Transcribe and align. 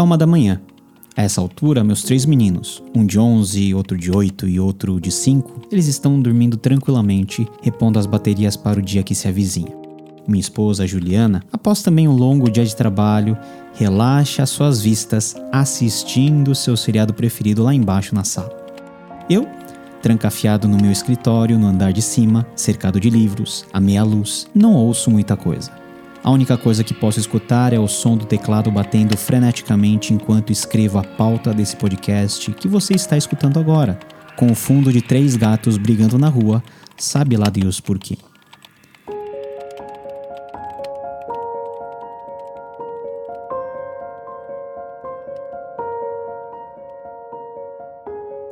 É 0.00 0.02
uma 0.02 0.16
da 0.16 0.26
manhã. 0.26 0.58
A 1.14 1.24
essa 1.24 1.42
altura, 1.42 1.84
meus 1.84 2.02
três 2.02 2.24
meninos, 2.24 2.82
um 2.96 3.04
de 3.04 3.18
11, 3.18 3.74
outro 3.74 3.98
de 3.98 4.10
8 4.10 4.48
e 4.48 4.58
outro 4.58 4.98
de 4.98 5.12
5, 5.12 5.68
eles 5.70 5.88
estão 5.88 6.18
dormindo 6.18 6.56
tranquilamente, 6.56 7.46
repondo 7.60 7.98
as 7.98 8.06
baterias 8.06 8.56
para 8.56 8.78
o 8.78 8.82
dia 8.82 9.02
que 9.02 9.14
se 9.14 9.28
avizinha. 9.28 9.76
Minha 10.26 10.40
esposa, 10.40 10.86
Juliana, 10.86 11.42
após 11.52 11.82
também 11.82 12.08
um 12.08 12.14
longo 12.14 12.50
dia 12.50 12.64
de 12.64 12.74
trabalho, 12.74 13.36
relaxa 13.74 14.46
suas 14.46 14.80
vistas 14.80 15.36
assistindo 15.52 16.54
seu 16.54 16.78
seriado 16.78 17.12
preferido 17.12 17.62
lá 17.62 17.74
embaixo 17.74 18.14
na 18.14 18.24
sala. 18.24 18.56
Eu, 19.28 19.46
trancafiado 20.00 20.66
no 20.66 20.78
meu 20.78 20.90
escritório 20.90 21.58
no 21.58 21.66
andar 21.66 21.92
de 21.92 22.00
cima, 22.00 22.46
cercado 22.56 22.98
de 22.98 23.10
livros, 23.10 23.66
à 23.70 23.78
meia 23.78 24.02
luz, 24.02 24.46
não 24.54 24.72
ouço 24.72 25.10
muita 25.10 25.36
coisa. 25.36 25.79
A 26.22 26.30
única 26.30 26.56
coisa 26.58 26.84
que 26.84 26.92
posso 26.92 27.18
escutar 27.18 27.72
é 27.72 27.78
o 27.78 27.88
som 27.88 28.14
do 28.14 28.26
teclado 28.26 28.70
batendo 28.70 29.16
freneticamente 29.16 30.12
enquanto 30.12 30.52
escrevo 30.52 30.98
a 30.98 31.02
pauta 31.02 31.54
desse 31.54 31.74
podcast 31.76 32.52
que 32.52 32.68
você 32.68 32.94
está 32.94 33.16
escutando 33.16 33.58
agora, 33.58 33.98
com 34.36 34.52
o 34.52 34.54
fundo 34.54 34.92
de 34.92 35.00
três 35.00 35.34
gatos 35.34 35.78
brigando 35.78 36.18
na 36.18 36.28
rua, 36.28 36.62
sabe 36.98 37.38
lá 37.38 37.48
Deus 37.48 37.80
por 37.80 37.98
quê. 37.98 38.18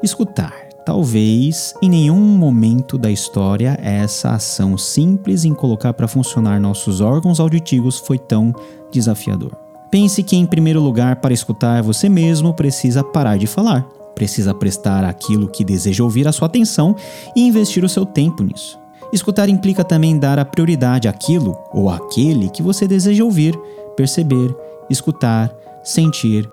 Escutar 0.02 0.68
Talvez 0.88 1.74
em 1.82 1.90
nenhum 1.90 2.18
momento 2.18 2.96
da 2.96 3.10
história 3.10 3.78
essa 3.82 4.30
ação 4.30 4.78
simples 4.78 5.44
em 5.44 5.52
colocar 5.52 5.92
para 5.92 6.08
funcionar 6.08 6.58
nossos 6.58 7.02
órgãos 7.02 7.38
auditivos 7.38 7.98
foi 7.98 8.18
tão 8.18 8.54
desafiador. 8.90 9.54
Pense 9.90 10.22
que, 10.22 10.34
em 10.34 10.46
primeiro 10.46 10.80
lugar, 10.80 11.16
para 11.16 11.34
escutar 11.34 11.82
você 11.82 12.08
mesmo, 12.08 12.54
precisa 12.54 13.04
parar 13.04 13.36
de 13.36 13.46
falar. 13.46 13.82
Precisa 14.14 14.54
prestar 14.54 15.04
aquilo 15.04 15.48
que 15.48 15.62
deseja 15.62 16.02
ouvir 16.02 16.26
a 16.26 16.32
sua 16.32 16.46
atenção 16.46 16.96
e 17.36 17.46
investir 17.46 17.84
o 17.84 17.88
seu 17.88 18.06
tempo 18.06 18.42
nisso. 18.42 18.78
Escutar 19.12 19.50
implica 19.50 19.84
também 19.84 20.18
dar 20.18 20.38
a 20.38 20.44
prioridade 20.46 21.06
àquilo 21.06 21.54
ou 21.70 21.90
àquele 21.90 22.48
que 22.48 22.62
você 22.62 22.88
deseja 22.88 23.22
ouvir, 23.22 23.54
perceber, 23.94 24.56
escutar, 24.88 25.54
sentir 25.84 26.48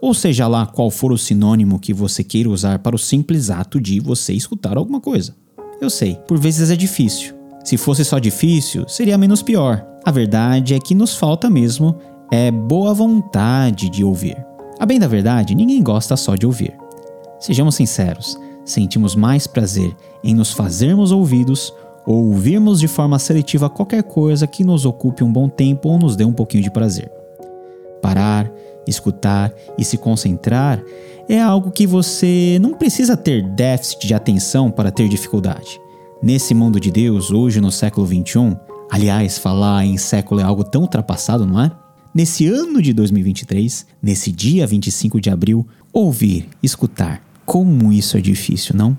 ou 0.00 0.14
seja 0.14 0.46
lá 0.46 0.66
qual 0.66 0.90
for 0.90 1.12
o 1.12 1.18
sinônimo 1.18 1.78
que 1.78 1.92
você 1.92 2.24
queira 2.24 2.48
usar 2.48 2.78
para 2.78 2.96
o 2.96 2.98
simples 2.98 3.50
ato 3.50 3.80
de 3.80 4.00
você 4.00 4.32
escutar 4.32 4.76
alguma 4.76 5.00
coisa. 5.00 5.34
Eu 5.80 5.90
sei, 5.90 6.16
por 6.26 6.38
vezes 6.38 6.70
é 6.70 6.76
difícil. 6.76 7.34
Se 7.64 7.76
fosse 7.76 8.04
só 8.04 8.18
difícil, 8.18 8.88
seria 8.88 9.18
menos 9.18 9.42
pior. 9.42 9.86
A 10.04 10.10
verdade 10.10 10.74
é 10.74 10.78
que 10.78 10.94
nos 10.94 11.14
falta 11.16 11.50
mesmo 11.50 11.96
é 12.32 12.50
boa 12.50 12.94
vontade 12.94 13.90
de 13.90 14.02
ouvir. 14.04 14.36
A 14.78 14.86
bem 14.86 14.98
da 14.98 15.06
verdade, 15.06 15.54
ninguém 15.54 15.82
gosta 15.82 16.16
só 16.16 16.34
de 16.34 16.46
ouvir. 16.46 16.74
Sejamos 17.38 17.74
sinceros, 17.74 18.38
sentimos 18.64 19.14
mais 19.14 19.46
prazer 19.46 19.94
em 20.24 20.34
nos 20.34 20.52
fazermos 20.52 21.12
ouvidos 21.12 21.72
ou 22.06 22.28
ouvirmos 22.28 22.80
de 22.80 22.88
forma 22.88 23.18
seletiva 23.18 23.68
qualquer 23.68 24.02
coisa 24.02 24.46
que 24.46 24.64
nos 24.64 24.86
ocupe 24.86 25.22
um 25.22 25.32
bom 25.32 25.48
tempo 25.48 25.88
ou 25.88 25.98
nos 25.98 26.16
dê 26.16 26.24
um 26.24 26.32
pouquinho 26.32 26.62
de 26.62 26.70
prazer. 26.70 27.10
Parar, 28.00 28.50
escutar 28.86 29.52
e 29.78 29.84
se 29.84 29.96
concentrar 29.96 30.82
é 31.28 31.40
algo 31.40 31.70
que 31.70 31.86
você 31.86 32.58
não 32.60 32.74
precisa 32.74 33.16
ter 33.16 33.42
déficit 33.50 34.06
de 34.06 34.14
atenção 34.14 34.70
para 34.70 34.90
ter 34.90 35.08
dificuldade. 35.08 35.80
Nesse 36.22 36.54
mundo 36.54 36.80
de 36.80 36.90
Deus, 36.90 37.30
hoje 37.30 37.60
no 37.60 37.70
século 37.70 38.06
21, 38.06 38.56
aliás, 38.90 39.38
falar 39.38 39.84
em 39.84 39.96
século 39.96 40.40
é 40.40 40.44
algo 40.44 40.64
tão 40.64 40.82
ultrapassado, 40.82 41.46
não 41.46 41.60
é? 41.60 41.70
Nesse 42.12 42.46
ano 42.48 42.82
de 42.82 42.92
2023, 42.92 43.86
nesse 44.02 44.32
dia 44.32 44.66
25 44.66 45.20
de 45.20 45.30
abril, 45.30 45.66
ouvir, 45.92 46.48
escutar, 46.60 47.22
como 47.46 47.92
isso 47.92 48.16
é 48.16 48.20
difícil, 48.20 48.74
não? 48.76 48.98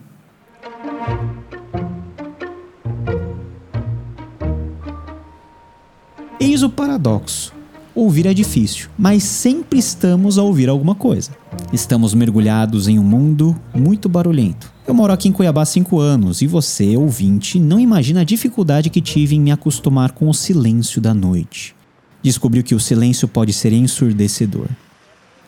Eis 6.39 6.63
o 6.63 6.69
paradoxo. 6.69 7.53
Ouvir 7.93 8.25
é 8.25 8.33
difícil, 8.33 8.87
mas 8.97 9.21
sempre 9.23 9.77
estamos 9.77 10.37
a 10.37 10.43
ouvir 10.43 10.69
alguma 10.69 10.95
coisa. 10.95 11.31
Estamos 11.73 12.13
mergulhados 12.13 12.87
em 12.87 12.97
um 12.97 13.03
mundo 13.03 13.53
muito 13.75 14.07
barulhento. 14.07 14.71
Eu 14.87 14.93
moro 14.93 15.11
aqui 15.11 15.27
em 15.27 15.33
Cuiabá 15.33 15.63
há 15.63 15.65
5 15.65 15.99
anos 15.99 16.41
e 16.41 16.47
você, 16.47 16.95
ouvinte, 16.95 17.59
não 17.59 17.77
imagina 17.77 18.21
a 18.21 18.23
dificuldade 18.23 18.89
que 18.89 19.01
tive 19.01 19.35
em 19.35 19.41
me 19.41 19.51
acostumar 19.51 20.11
com 20.11 20.29
o 20.29 20.33
silêncio 20.33 21.01
da 21.01 21.13
noite. 21.13 21.75
Descobri 22.23 22.63
que 22.63 22.73
o 22.73 22.79
silêncio 22.79 23.27
pode 23.27 23.51
ser 23.51 23.73
ensurdecedor. 23.73 24.67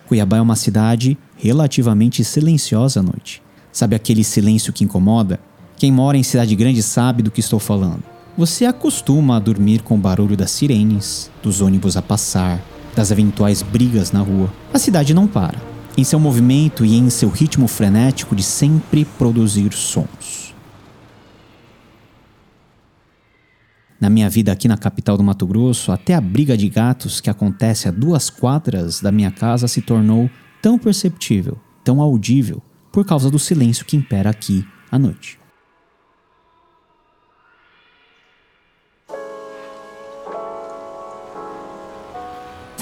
Cuiabá 0.05 0.37
é 0.37 0.41
uma 0.41 0.57
cidade 0.57 1.17
relativamente 1.37 2.25
silenciosa 2.25 2.99
à 2.99 3.03
noite. 3.03 3.41
Sabe 3.71 3.95
aquele 3.95 4.23
silêncio 4.23 4.73
que 4.73 4.83
incomoda? 4.83 5.39
Quem 5.77 5.93
mora 5.93 6.17
em 6.17 6.23
cidade 6.23 6.55
grande 6.57 6.83
sabe 6.83 7.23
do 7.23 7.31
que 7.31 7.39
estou 7.39 7.59
falando. 7.59 8.12
Você 8.35 8.65
acostuma 8.65 9.37
a 9.37 9.39
dormir 9.39 9.83
com 9.83 9.93
o 9.93 9.99
barulho 9.99 10.35
das 10.35 10.49
sirenes, 10.49 11.29
dos 11.43 11.61
ônibus 11.61 11.95
a 11.95 12.01
passar, 12.01 12.59
das 12.95 13.11
eventuais 13.11 13.61
brigas 13.61 14.11
na 14.11 14.21
rua. 14.21 14.51
A 14.73 14.79
cidade 14.79 15.13
não 15.13 15.27
para, 15.27 15.61
em 15.95 16.03
seu 16.03 16.19
movimento 16.19 16.83
e 16.83 16.95
em 16.95 17.11
seu 17.11 17.29
ritmo 17.29 17.67
frenético 17.67 18.35
de 18.35 18.41
sempre 18.41 19.05
produzir 19.05 19.71
sons. 19.73 20.55
Na 24.01 24.09
minha 24.09 24.29
vida 24.29 24.51
aqui 24.51 24.67
na 24.67 24.77
capital 24.77 25.15
do 25.15 25.23
Mato 25.23 25.45
Grosso, 25.45 25.91
até 25.91 26.15
a 26.15 26.19
briga 26.19 26.57
de 26.57 26.67
gatos 26.67 27.21
que 27.21 27.29
acontece 27.29 27.87
a 27.87 27.91
duas 27.91 28.31
quadras 28.31 28.99
da 28.99 29.11
minha 29.11 29.29
casa 29.29 29.67
se 29.67 29.81
tornou 29.81 30.27
tão 30.59 30.79
perceptível, 30.79 31.57
tão 31.83 32.01
audível, 32.01 32.63
por 32.91 33.05
causa 33.05 33.29
do 33.29 33.37
silêncio 33.37 33.85
que 33.85 33.95
impera 33.95 34.31
aqui 34.31 34.65
à 34.91 34.97
noite. 34.97 35.42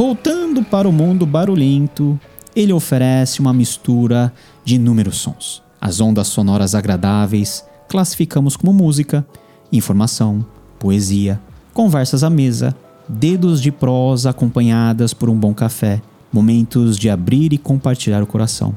Voltando 0.03 0.63
para 0.63 0.89
o 0.89 0.91
mundo 0.91 1.27
barulhento, 1.27 2.19
ele 2.55 2.73
oferece 2.73 3.39
uma 3.39 3.53
mistura 3.53 4.33
de 4.65 4.73
inúmeros 4.73 5.17
sons. 5.17 5.61
As 5.79 6.01
ondas 6.01 6.27
sonoras 6.27 6.73
agradáveis 6.73 7.63
classificamos 7.87 8.57
como 8.57 8.73
música, 8.73 9.23
informação, 9.71 10.43
poesia, 10.79 11.39
conversas 11.71 12.23
à 12.23 12.31
mesa, 12.31 12.75
dedos 13.07 13.61
de 13.61 13.71
prosa 13.71 14.31
acompanhadas 14.31 15.13
por 15.13 15.29
um 15.29 15.35
bom 15.35 15.53
café, 15.53 16.01
momentos 16.33 16.97
de 16.97 17.07
abrir 17.07 17.53
e 17.53 17.59
compartilhar 17.59 18.23
o 18.23 18.27
coração. 18.27 18.75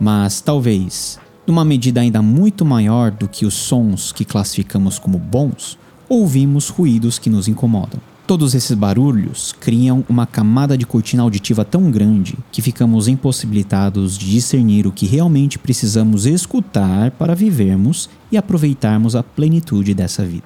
Mas 0.00 0.40
talvez, 0.40 1.20
numa 1.46 1.64
medida 1.64 2.00
ainda 2.00 2.20
muito 2.20 2.64
maior 2.64 3.12
do 3.12 3.28
que 3.28 3.46
os 3.46 3.54
sons 3.54 4.10
que 4.10 4.24
classificamos 4.24 4.98
como 4.98 5.16
bons, 5.16 5.78
ouvimos 6.08 6.70
ruídos 6.70 7.20
que 7.20 7.30
nos 7.30 7.46
incomodam. 7.46 8.00
Todos 8.30 8.54
esses 8.54 8.76
barulhos 8.76 9.52
criam 9.58 10.04
uma 10.08 10.24
camada 10.24 10.78
de 10.78 10.86
cortina 10.86 11.24
auditiva 11.24 11.64
tão 11.64 11.90
grande 11.90 12.38
que 12.52 12.62
ficamos 12.62 13.08
impossibilitados 13.08 14.16
de 14.16 14.30
discernir 14.30 14.86
o 14.86 14.92
que 14.92 15.04
realmente 15.04 15.58
precisamos 15.58 16.26
escutar 16.26 17.10
para 17.10 17.34
vivermos 17.34 18.08
e 18.30 18.36
aproveitarmos 18.36 19.16
a 19.16 19.24
plenitude 19.24 19.94
dessa 19.94 20.24
vida. 20.24 20.44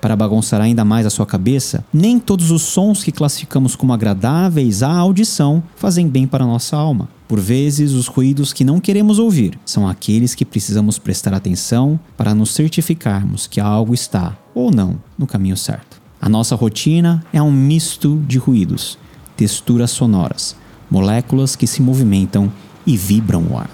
Para 0.00 0.14
bagunçar 0.14 0.60
ainda 0.60 0.84
mais 0.84 1.06
a 1.06 1.10
sua 1.10 1.26
cabeça, 1.26 1.84
nem 1.92 2.20
todos 2.20 2.52
os 2.52 2.62
sons 2.62 3.02
que 3.02 3.10
classificamos 3.10 3.74
como 3.74 3.92
agradáveis 3.92 4.84
à 4.84 4.92
audição 4.92 5.60
fazem 5.74 6.06
bem 6.06 6.28
para 6.28 6.44
a 6.44 6.46
nossa 6.46 6.76
alma. 6.76 7.08
Por 7.26 7.40
vezes, 7.40 7.94
os 7.94 8.06
ruídos 8.06 8.52
que 8.52 8.62
não 8.62 8.78
queremos 8.78 9.18
ouvir 9.18 9.58
são 9.66 9.88
aqueles 9.88 10.36
que 10.36 10.44
precisamos 10.44 11.00
prestar 11.00 11.34
atenção 11.34 11.98
para 12.16 12.32
nos 12.32 12.54
certificarmos 12.54 13.48
que 13.48 13.60
algo 13.60 13.92
está, 13.92 14.38
ou 14.54 14.70
não, 14.70 15.02
no 15.18 15.26
caminho 15.26 15.56
certo. 15.56 16.03
A 16.24 16.28
nossa 16.30 16.54
rotina 16.54 17.22
é 17.34 17.42
um 17.42 17.52
misto 17.52 18.18
de 18.26 18.38
ruídos, 18.38 18.96
texturas 19.36 19.90
sonoras, 19.90 20.56
moléculas 20.90 21.54
que 21.54 21.66
se 21.66 21.82
movimentam 21.82 22.50
e 22.86 22.96
vibram 22.96 23.46
o 23.46 23.58
ar. 23.58 23.70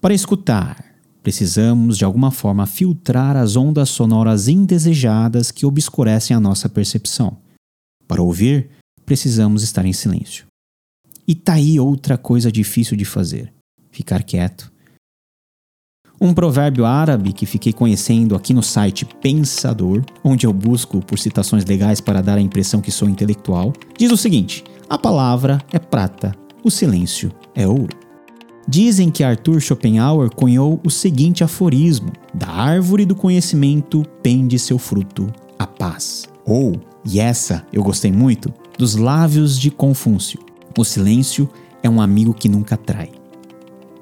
Para 0.00 0.14
escutar, 0.14 0.82
precisamos 1.22 1.98
de 1.98 2.06
alguma 2.06 2.30
forma 2.30 2.64
filtrar 2.64 3.36
as 3.36 3.54
ondas 3.54 3.90
sonoras 3.90 4.48
indesejadas 4.48 5.50
que 5.50 5.66
obscurecem 5.66 6.34
a 6.34 6.40
nossa 6.40 6.70
percepção. 6.70 7.36
Para 8.06 8.22
ouvir, 8.22 8.70
precisamos 9.04 9.62
estar 9.62 9.84
em 9.84 9.92
silêncio. 9.92 10.46
E 11.26 11.34
tá 11.34 11.52
aí 11.52 11.78
outra 11.78 12.16
coisa 12.16 12.50
difícil 12.50 12.96
de 12.96 13.04
fazer: 13.04 13.52
ficar 13.90 14.22
quieto 14.22 14.72
um 16.20 16.32
provérbio 16.32 16.84
árabe 16.84 17.32
que 17.32 17.46
fiquei 17.46 17.72
conhecendo 17.72 18.34
aqui 18.34 18.52
no 18.52 18.62
site 18.62 19.06
Pensador, 19.20 20.02
onde 20.22 20.46
eu 20.46 20.52
busco 20.52 21.00
por 21.00 21.18
citações 21.18 21.64
legais 21.64 22.00
para 22.00 22.20
dar 22.20 22.38
a 22.38 22.40
impressão 22.40 22.80
que 22.80 22.90
sou 22.90 23.08
intelectual, 23.08 23.72
diz 23.96 24.10
o 24.10 24.16
seguinte: 24.16 24.64
a 24.88 24.98
palavra 24.98 25.58
é 25.72 25.78
prata, 25.78 26.34
o 26.62 26.70
silêncio 26.70 27.32
é 27.54 27.66
ouro. 27.66 27.96
Dizem 28.66 29.10
que 29.10 29.24
Arthur 29.24 29.60
Schopenhauer 29.60 30.30
cunhou 30.30 30.80
o 30.84 30.90
seguinte 30.90 31.44
aforismo: 31.44 32.12
Da 32.34 32.48
árvore 32.48 33.06
do 33.06 33.14
conhecimento 33.14 34.02
pende 34.22 34.58
seu 34.58 34.78
fruto, 34.78 35.32
a 35.58 35.66
paz. 35.66 36.28
Ou, 36.44 36.80
e 37.04 37.20
essa 37.20 37.64
eu 37.72 37.82
gostei 37.82 38.12
muito, 38.12 38.52
dos 38.76 38.96
lábios 38.96 39.58
de 39.58 39.70
Confúcio: 39.70 40.40
O 40.76 40.84
silêncio 40.84 41.48
é 41.82 41.88
um 41.88 42.00
amigo 42.00 42.34
que 42.34 42.48
nunca 42.48 42.76
trai. 42.76 43.17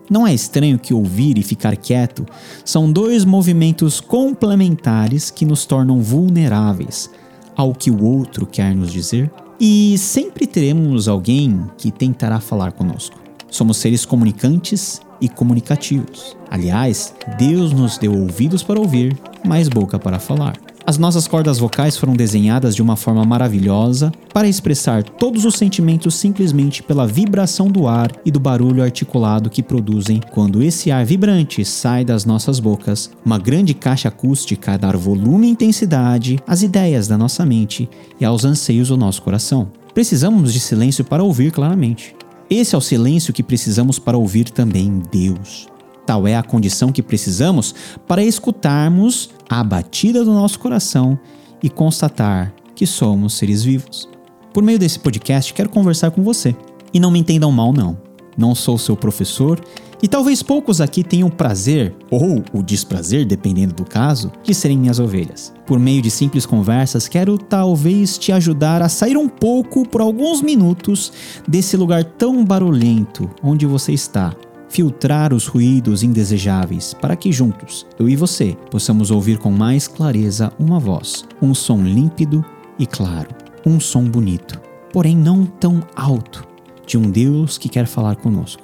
Não 0.09 0.27
é 0.27 0.33
estranho 0.33 0.79
que 0.79 0.95
ouvir 0.95 1.37
e 1.37 1.43
ficar 1.43 1.77
quieto 1.77 2.25
são 2.65 2.91
dois 2.91 3.25
movimentos 3.25 4.01
complementares 4.01 5.31
que 5.31 5.45
nos 5.45 5.65
tornam 5.65 6.01
vulneráveis 6.01 7.11
ao 7.57 7.75
que 7.75 7.91
o 7.91 8.05
outro 8.05 8.47
quer 8.47 8.75
nos 8.75 8.93
dizer? 8.93 9.31
E 9.59 9.97
sempre 9.99 10.47
teremos 10.47 11.09
alguém 11.09 11.65
que 11.79 11.91
tentará 11.91 12.39
falar 12.39 12.73
conosco. 12.73 13.19
Somos 13.51 13.79
seres 13.79 14.05
comunicantes 14.05 15.01
e 15.21 15.29
comunicativos. 15.29 16.37
Aliás, 16.51 17.15
Deus 17.39 17.73
nos 17.73 17.97
deu 17.97 18.13
ouvidos 18.13 18.63
para 18.63 18.79
ouvir, 18.79 19.17
mas 19.45 19.69
boca 19.69 19.99
para 19.99 20.19
falar. 20.19 20.66
As 20.89 20.99
nossas 20.99 21.27
cordas 21.27 21.59
vocais 21.59 21.97
foram 21.97 22.15
desenhadas 22.15 22.73
de 22.73 22.81
uma 22.81 22.95
forma 22.95 23.25
maravilhosa 23.25 24.13
para 24.33 24.47
expressar 24.47 25.03
todos 25.03 25.45
os 25.45 25.57
sentimentos 25.57 26.15
simplesmente 26.15 26.81
pela 26.81 27.09
vibração 27.09 27.67
do 27.67 27.89
ar 27.89 28.13
e 28.25 28.31
do 28.31 28.39
barulho 28.39 28.85
articulado 28.85 29.51
que 29.51 29.65
produzem 29.65 30.21
quando 30.31 30.63
esse 30.63 30.93
ar 30.93 31.05
vibrante 31.05 31.65
sai 31.65 32.05
das 32.05 32.25
nossas 32.25 32.61
bocas, 32.61 33.11
uma 33.25 33.37
grande 33.37 33.75
caixa 33.75 34.07
acústica 34.07 34.75
a 34.75 34.77
dar 34.77 34.97
volume 34.97 35.49
e 35.49 35.51
intensidade 35.51 36.39
às 36.47 36.63
ideias 36.63 37.09
da 37.09 37.19
nossa 37.19 37.45
mente 37.45 37.91
e 38.21 38.25
aos 38.25 38.45
anseios 38.45 38.87
do 38.87 38.97
nosso 38.97 39.23
coração. 39.23 39.67
Precisamos 39.93 40.53
de 40.53 40.61
silêncio 40.61 41.05
para 41.05 41.25
ouvir 41.25 41.51
claramente. 41.51 42.15
Esse 42.49 42.77
é 42.77 42.79
o 42.79 42.81
silêncio 42.81 43.33
que 43.33 43.43
precisamos 43.43 43.99
para 43.99 44.17
ouvir 44.17 44.51
também 44.51 45.03
Deus. 45.11 45.67
Tal 46.07 46.27
é 46.27 46.37
a 46.37 46.43
condição 46.43 46.93
que 46.93 47.03
precisamos 47.03 47.75
para 48.07 48.23
escutarmos 48.23 49.31
a 49.49 49.63
batida 49.65 50.25
do 50.25 50.33
nosso 50.33 50.59
coração 50.59 51.19
e 51.63 51.69
constatar 51.69 52.55
que 52.75 52.87
somos 52.87 53.35
seres 53.35 53.65
vivos. 53.65 54.09
Por 54.55 54.63
meio 54.63 54.79
desse 54.79 54.99
podcast, 54.99 55.53
quero 55.53 55.69
conversar 55.69 56.13
com 56.13 56.23
você. 56.23 56.55
E 56.95 57.01
não 57.01 57.11
me 57.11 57.19
entendam 57.19 57.51
mal, 57.51 57.73
não. 57.73 57.99
Não 58.39 58.55
sou 58.55 58.79
seu 58.79 58.97
professor 58.97 59.61
e 60.03 60.07
talvez 60.07 60.43
poucos 60.43 60.81
aqui 60.81 61.03
tenham 61.03 61.29
o 61.29 61.33
prazer, 61.33 61.95
ou 62.11 62.45
o 62.53 62.63
desprazer, 62.63 63.25
dependendo 63.25 63.75
do 63.75 63.85
caso, 63.85 64.31
de 64.43 64.55
serem 64.55 64.79
minhas 64.79 64.99
ovelhas. 64.99 65.53
Por 65.67 65.79
meio 65.79 66.03
de 66.03 66.11
simples 66.11 66.45
conversas, 66.45 67.09
quero 67.09 67.39
talvez 67.39 68.19
te 68.19 68.31
ajudar 68.31 68.83
a 68.83 68.89
sair 68.89 69.17
um 69.17 69.29
pouco 69.29 69.89
por 69.89 70.01
alguns 70.01 70.43
minutos 70.43 71.13
desse 71.49 71.77
lugar 71.77 72.05
tão 72.05 72.45
barulhento 72.45 73.31
onde 73.43 73.65
você 73.65 73.93
está. 73.93 74.35
Filtrar 74.69 75.33
os 75.33 75.47
ruídos 75.47 76.03
indesejáveis 76.03 76.93
para 76.95 77.17
que 77.17 77.33
juntos, 77.33 77.87
eu 77.99 78.09
e 78.09 78.17
você, 78.17 78.57
possamos 78.71 79.11
ouvir 79.11 79.39
com 79.39 79.51
mais 79.51 79.87
clareza 79.87 80.53
uma 80.59 80.79
voz, 80.79 81.25
um 81.41 81.55
som 81.55 81.83
límpido 81.83 82.45
e 82.79 82.87
claro, 82.87 83.29
um 83.65 83.81
som 83.81 84.05
bonito, 84.05 84.61
porém 84.93 85.17
não 85.17 85.47
tão 85.47 85.83
alto, 85.95 86.47
de 86.87 86.99
um 86.99 87.11
Deus 87.11 87.59
que 87.59 87.69
quer 87.69 87.87
falar 87.87 88.17
conosco. 88.17 88.63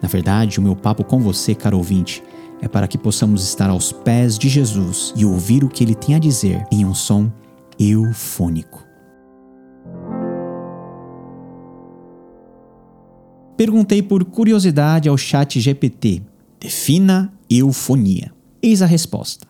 Na 0.00 0.08
verdade, 0.08 0.58
o 0.58 0.62
meu 0.62 0.74
papo 0.74 1.04
com 1.04 1.20
você, 1.20 1.54
caro 1.54 1.76
ouvinte, 1.76 2.22
é 2.60 2.68
para 2.68 2.86
que 2.88 2.96
possamos 2.96 3.42
estar 3.42 3.68
aos 3.68 3.92
pés 3.92 4.38
de 4.38 4.48
Jesus 4.48 5.12
e 5.16 5.24
ouvir 5.24 5.64
o 5.64 5.68
que 5.68 5.82
ele 5.82 5.94
tem 5.94 6.14
a 6.14 6.18
dizer 6.18 6.64
em 6.70 6.84
um 6.84 6.94
som 6.94 7.30
eufônico. 7.78 8.91
Perguntei 13.64 14.02
por 14.02 14.24
curiosidade 14.24 15.08
ao 15.08 15.16
chat 15.16 15.60
GPT: 15.60 16.20
defina 16.58 17.32
eufonia. 17.48 18.32
Eis 18.60 18.82
a 18.82 18.86
resposta. 18.86 19.46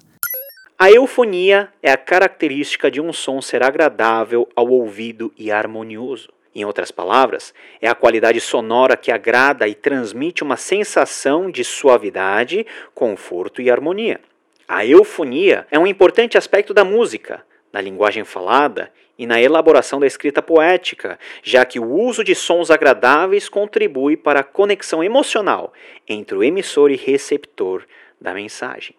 A 0.79 0.91
eufonia 0.91 1.71
é 1.83 1.91
a 1.91 1.97
característica 1.97 2.91
de 2.91 3.01
um 3.01 3.11
som 3.11 3.41
ser 3.41 3.63
agradável 3.63 4.47
ao 4.55 4.69
ouvido 4.69 5.33
e 5.39 5.51
harmonioso. 5.51 6.29
Em 6.55 6.63
outras 6.63 6.91
palavras, 6.91 7.55
é 7.81 7.89
a 7.89 7.95
qualidade 7.95 8.39
sonora 8.39 8.99
que 8.99 9.11
agrada 9.11 9.67
e 9.67 9.75
transmite 9.75 10.43
uma 10.43 10.59
sensação 10.59 11.51
de 11.51 11.65
suavidade, 11.65 12.67
conforto 12.95 13.63
e 13.63 13.71
harmonia. 13.71 14.21
A 14.69 14.85
eufonia 14.85 15.67
é 15.71 15.79
um 15.79 15.87
importante 15.87 16.37
aspecto 16.37 16.75
da 16.75 16.85
música, 16.85 17.43
na 17.73 17.81
linguagem 17.81 18.25
falada 18.25 18.91
e 19.19 19.27
na 19.27 19.41
elaboração 19.41 20.01
da 20.01 20.07
escrita 20.07 20.43
poética, 20.43 21.19
já 21.43 21.65
que 21.65 21.79
o 21.79 21.91
uso 21.91 22.25
de 22.25 22.35
sons 22.35 22.71
agradáveis 22.71 23.49
contribui 23.49 24.17
para 24.17 24.41
a 24.41 24.45
conexão 24.45 25.03
emocional 25.03 25.73
entre 26.09 26.37
o 26.37 26.43
emissor 26.43 26.91
e 26.91 26.97
receptor 26.97 27.85
da 28.21 28.35
mensagem. 28.35 28.95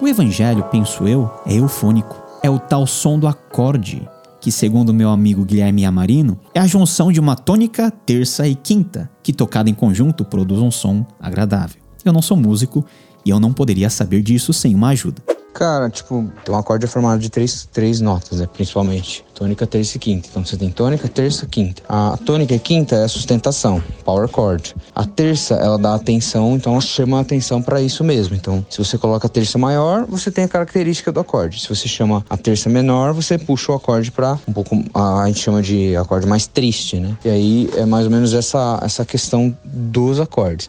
O 0.00 0.08
evangelho, 0.08 0.64
penso 0.70 1.06
eu, 1.06 1.30
é 1.46 1.54
eufônico. 1.54 2.22
É 2.42 2.50
o 2.50 2.58
tal 2.58 2.86
som 2.86 3.18
do 3.18 3.26
acorde 3.26 4.06
que, 4.44 4.52
segundo 4.52 4.92
meu 4.92 5.08
amigo 5.08 5.42
Guilherme 5.42 5.86
Amarino, 5.86 6.38
é 6.52 6.60
a 6.60 6.66
junção 6.66 7.10
de 7.10 7.18
uma 7.18 7.34
tônica, 7.34 7.90
terça 7.90 8.46
e 8.46 8.54
quinta, 8.54 9.10
que 9.22 9.32
tocada 9.32 9.70
em 9.70 9.74
conjunto 9.74 10.22
produz 10.22 10.60
um 10.60 10.70
som 10.70 11.06
agradável. 11.18 11.80
Eu 12.04 12.12
não 12.12 12.20
sou 12.20 12.36
músico 12.36 12.84
e 13.24 13.30
eu 13.30 13.40
não 13.40 13.54
poderia 13.54 13.88
saber 13.88 14.20
disso 14.20 14.52
sem 14.52 14.74
uma 14.74 14.90
ajuda. 14.90 15.22
Cara, 15.54 15.88
tipo, 15.88 16.28
um 16.48 16.56
acorde 16.56 16.84
é 16.84 16.88
formado 16.88 17.20
de 17.20 17.30
três, 17.30 17.68
três 17.72 18.00
notas, 18.00 18.40
né? 18.40 18.48
Principalmente. 18.52 19.24
Tônica, 19.32 19.64
terça 19.66 19.96
e 19.96 20.00
quinta. 20.00 20.28
Então 20.28 20.44
você 20.44 20.56
tem 20.56 20.68
tônica, 20.68 21.08
terça, 21.08 21.46
quinta. 21.46 21.80
A 21.88 22.16
tônica 22.16 22.54
e 22.54 22.58
quinta 22.58 22.96
é 22.96 23.04
a 23.04 23.08
sustentação, 23.08 23.82
power 24.04 24.28
chord. 24.28 24.74
A 24.94 25.04
terça, 25.04 25.54
ela 25.54 25.78
dá 25.78 25.94
atenção, 25.94 26.56
então 26.56 26.72
ela 26.72 26.80
chama 26.80 27.18
a 27.18 27.20
atenção 27.20 27.62
para 27.62 27.80
isso 27.80 28.02
mesmo. 28.02 28.34
Então, 28.34 28.66
se 28.68 28.78
você 28.78 28.98
coloca 28.98 29.26
a 29.28 29.30
terça 29.30 29.56
maior, 29.56 30.06
você 30.06 30.30
tem 30.30 30.44
a 30.44 30.48
característica 30.48 31.12
do 31.12 31.20
acorde. 31.20 31.60
Se 31.60 31.68
você 31.68 31.86
chama 31.86 32.24
a 32.28 32.36
terça 32.36 32.68
menor, 32.68 33.12
você 33.12 33.38
puxa 33.38 33.70
o 33.70 33.74
acorde 33.76 34.10
para 34.10 34.38
um 34.48 34.52
pouco, 34.52 34.76
a 34.92 35.24
gente 35.26 35.38
chama 35.38 35.62
de 35.62 35.96
acorde 35.96 36.26
mais 36.26 36.48
triste, 36.48 36.98
né? 36.98 37.16
E 37.24 37.28
aí 37.28 37.70
é 37.76 37.86
mais 37.86 38.06
ou 38.06 38.10
menos 38.10 38.34
essa, 38.34 38.80
essa 38.82 39.04
questão 39.04 39.56
dos 39.64 40.18
acordes. 40.18 40.68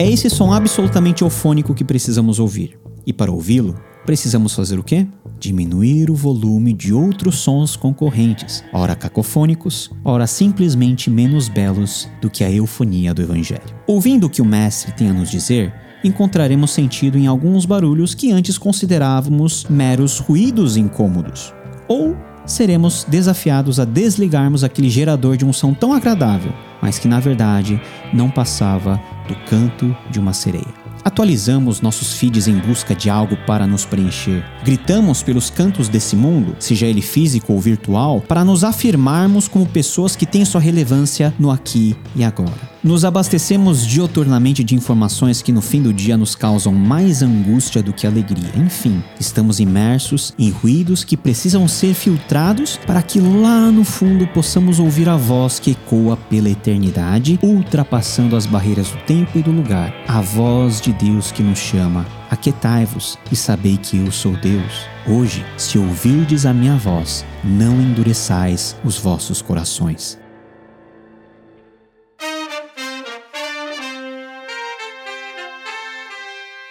É 0.00 0.10
esse 0.10 0.30
som 0.30 0.50
absolutamente 0.50 1.22
eufônico 1.22 1.74
que 1.74 1.84
precisamos 1.84 2.38
ouvir. 2.38 2.78
E 3.06 3.12
para 3.12 3.30
ouvi-lo, 3.30 3.78
precisamos 4.06 4.54
fazer 4.54 4.78
o 4.78 4.82
quê? 4.82 5.06
Diminuir 5.38 6.10
o 6.10 6.14
volume 6.14 6.72
de 6.72 6.90
outros 6.90 7.40
sons 7.40 7.76
concorrentes, 7.76 8.64
ora 8.72 8.96
cacofônicos, 8.96 9.90
ora 10.02 10.26
simplesmente 10.26 11.10
menos 11.10 11.50
belos 11.50 12.08
do 12.18 12.30
que 12.30 12.42
a 12.42 12.50
eufonia 12.50 13.12
do 13.12 13.20
Evangelho. 13.20 13.60
Ouvindo 13.86 14.26
o 14.26 14.30
que 14.30 14.40
o 14.40 14.44
Mestre 14.44 14.90
tem 14.92 15.10
a 15.10 15.12
nos 15.12 15.30
dizer, 15.30 15.70
encontraremos 16.02 16.70
sentido 16.70 17.18
em 17.18 17.26
alguns 17.26 17.66
barulhos 17.66 18.14
que 18.14 18.32
antes 18.32 18.56
considerávamos 18.56 19.66
meros 19.68 20.18
ruídos 20.18 20.78
incômodos, 20.78 21.52
ou 21.86 22.16
seremos 22.46 23.04
desafiados 23.04 23.78
a 23.78 23.84
desligarmos 23.84 24.64
aquele 24.64 24.88
gerador 24.88 25.36
de 25.36 25.44
um 25.44 25.52
som 25.52 25.74
tão 25.74 25.92
agradável, 25.92 26.54
mas 26.80 26.98
que 26.98 27.06
na 27.06 27.20
verdade 27.20 27.78
não 28.14 28.30
passava 28.30 28.98
do 29.30 29.36
canto 29.46 29.96
de 30.10 30.18
uma 30.18 30.32
sereia. 30.32 30.66
Atualizamos 31.04 31.80
nossos 31.80 32.12
feeds 32.14 32.46
em 32.46 32.58
busca 32.58 32.94
de 32.94 33.08
algo 33.08 33.36
para 33.46 33.66
nos 33.66 33.86
preencher. 33.86 34.44
Gritamos 34.64 35.22
pelos 35.22 35.48
cantos 35.48 35.88
desse 35.88 36.14
mundo, 36.14 36.56
seja 36.58 36.86
ele 36.86 37.00
físico 37.00 37.52
ou 37.52 37.60
virtual, 37.60 38.20
para 38.20 38.44
nos 38.44 38.64
afirmarmos 38.64 39.48
como 39.48 39.64
pessoas 39.64 40.14
que 40.14 40.26
têm 40.26 40.44
sua 40.44 40.60
relevância 40.60 41.32
no 41.38 41.50
aqui 41.50 41.96
e 42.14 42.22
agora. 42.22 42.69
Nos 42.82 43.04
abastecemos 43.04 43.86
dioturnamente 43.86 44.64
de 44.64 44.74
informações 44.74 45.42
que 45.42 45.52
no 45.52 45.60
fim 45.60 45.82
do 45.82 45.92
dia 45.92 46.16
nos 46.16 46.34
causam 46.34 46.72
mais 46.72 47.22
angústia 47.22 47.82
do 47.82 47.92
que 47.92 48.06
alegria. 48.06 48.50
Enfim, 48.56 49.04
estamos 49.20 49.60
imersos 49.60 50.32
em 50.38 50.48
ruídos 50.48 51.04
que 51.04 51.14
precisam 51.14 51.68
ser 51.68 51.92
filtrados 51.92 52.78
para 52.86 53.02
que 53.02 53.20
lá 53.20 53.70
no 53.70 53.84
fundo 53.84 54.26
possamos 54.28 54.80
ouvir 54.80 55.10
a 55.10 55.16
voz 55.16 55.58
que 55.58 55.72
ecoa 55.72 56.16
pela 56.16 56.48
eternidade, 56.48 57.38
ultrapassando 57.42 58.34
as 58.34 58.46
barreiras 58.46 58.88
do 58.88 58.96
tempo 59.04 59.38
e 59.38 59.42
do 59.42 59.50
lugar. 59.50 59.94
A 60.08 60.22
voz 60.22 60.80
de 60.80 60.94
Deus 60.94 61.30
que 61.30 61.42
nos 61.42 61.58
chama. 61.58 62.06
Aquetai-vos 62.30 63.18
e 63.30 63.36
sabei 63.36 63.76
que 63.76 63.98
eu 63.98 64.10
sou 64.10 64.34
Deus. 64.36 64.86
Hoje, 65.06 65.44
se 65.58 65.78
ouvirdes 65.78 66.46
a 66.46 66.54
minha 66.54 66.76
voz, 66.76 67.26
não 67.44 67.78
endureçais 67.78 68.74
os 68.82 68.96
vossos 68.96 69.42
corações. 69.42 70.19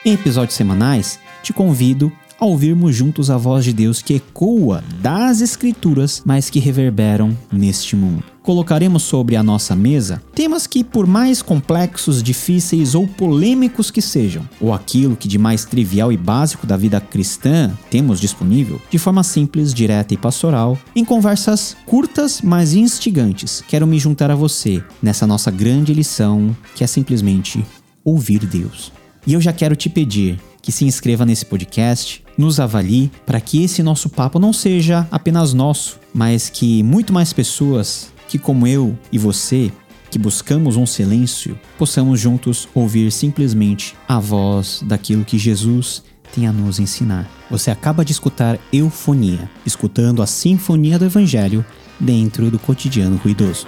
Em 0.05 0.13
episódios 0.13 0.55
semanais, 0.55 1.19
te 1.43 1.51
convido 1.51 2.09
ao 2.39 2.51
ouvirmos 2.51 2.95
juntos 2.95 3.29
a 3.29 3.35
voz 3.35 3.65
de 3.65 3.73
Deus 3.73 4.01
que 4.01 4.13
ecoa 4.13 4.81
das 5.01 5.41
Escrituras, 5.41 6.23
mas 6.25 6.49
que 6.49 6.57
reverberam 6.57 7.37
neste 7.51 7.97
mundo. 7.97 8.23
Colocaremos 8.41 9.03
sobre 9.03 9.35
a 9.35 9.43
nossa 9.43 9.75
mesa 9.75 10.23
temas 10.33 10.65
que, 10.65 10.85
por 10.85 11.05
mais 11.05 11.41
complexos, 11.41 12.23
difíceis 12.23 12.95
ou 12.95 13.05
polêmicos 13.05 13.91
que 13.91 14.01
sejam, 14.01 14.47
ou 14.61 14.73
aquilo 14.73 15.17
que 15.17 15.27
de 15.27 15.37
mais 15.37 15.65
trivial 15.65 16.13
e 16.13 16.17
básico 16.17 16.65
da 16.65 16.77
vida 16.77 17.01
cristã 17.01 17.69
temos 17.89 18.21
disponível, 18.21 18.81
de 18.89 18.97
forma 18.97 19.21
simples, 19.21 19.73
direta 19.73 20.13
e 20.13 20.17
pastoral, 20.17 20.77
em 20.95 21.03
conversas 21.03 21.75
curtas, 21.85 22.41
mas 22.41 22.73
instigantes, 22.73 23.61
quero 23.67 23.85
me 23.85 23.99
juntar 23.99 24.31
a 24.31 24.35
você 24.35 24.81
nessa 25.03 25.27
nossa 25.27 25.51
grande 25.51 25.93
lição 25.93 26.55
que 26.73 26.85
é 26.85 26.87
simplesmente 26.87 27.65
ouvir 28.01 28.45
Deus. 28.45 28.97
E 29.25 29.33
eu 29.33 29.41
já 29.41 29.53
quero 29.53 29.75
te 29.75 29.89
pedir 29.89 30.39
que 30.61 30.71
se 30.71 30.85
inscreva 30.85 31.25
nesse 31.25 31.45
podcast, 31.45 32.23
nos 32.37 32.59
avalie, 32.59 33.11
para 33.25 33.39
que 33.39 33.63
esse 33.63 33.81
nosso 33.81 34.09
papo 34.09 34.39
não 34.39 34.53
seja 34.53 35.07
apenas 35.11 35.53
nosso, 35.53 35.99
mas 36.13 36.49
que 36.49 36.83
muito 36.83 37.13
mais 37.13 37.33
pessoas 37.33 38.11
que, 38.27 38.37
como 38.37 38.67
eu 38.67 38.97
e 39.11 39.17
você, 39.17 39.71
que 40.11 40.19
buscamos 40.19 40.75
um 40.75 40.85
silêncio, 40.85 41.59
possamos 41.77 42.19
juntos 42.19 42.67
ouvir 42.73 43.11
simplesmente 43.11 43.95
a 44.07 44.19
voz 44.19 44.81
daquilo 44.85 45.25
que 45.25 45.37
Jesus 45.37 46.03
tem 46.33 46.47
a 46.47 46.51
nos 46.51 46.79
ensinar. 46.79 47.29
Você 47.49 47.71
acaba 47.71 48.05
de 48.05 48.11
escutar 48.11 48.59
Eufonia, 48.71 49.49
escutando 49.65 50.21
a 50.21 50.27
sinfonia 50.27 50.99
do 50.99 51.05
Evangelho 51.05 51.65
dentro 51.99 52.49
do 52.49 52.59
cotidiano 52.59 53.17
ruidoso. 53.17 53.67